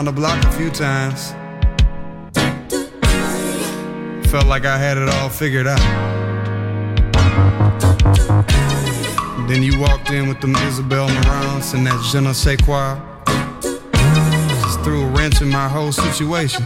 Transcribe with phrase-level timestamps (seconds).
[0.00, 1.32] around the block a few times.
[4.30, 5.78] Felt like I had it all figured out.
[9.46, 12.96] Then you walked in with them Isabel Marants and that je ne sais quoi.
[14.62, 16.64] Just threw a wrench in my whole situation.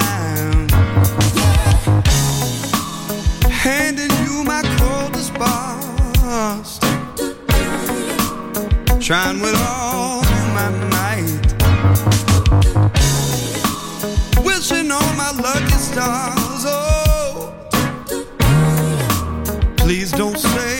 [3.51, 6.79] Handing you my coldest bars.
[9.05, 10.21] Trying with all
[10.55, 11.47] my might.
[14.45, 16.63] Wishing all my lucky stars.
[16.65, 17.53] Oh,
[19.77, 20.76] please don't say.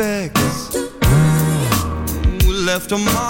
[0.00, 0.74] expect.
[2.46, 3.29] We left a mark.